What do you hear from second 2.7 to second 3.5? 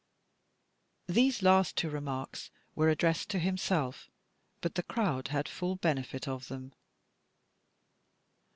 were addressed to